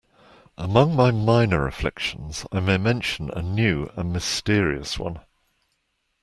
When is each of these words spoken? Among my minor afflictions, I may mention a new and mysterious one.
Among 0.57 0.95
my 0.95 1.11
minor 1.11 1.67
afflictions, 1.67 2.43
I 2.51 2.59
may 2.59 2.79
mention 2.79 3.29
a 3.29 3.43
new 3.43 3.91
and 3.95 4.11
mysterious 4.11 4.97
one. 4.97 5.19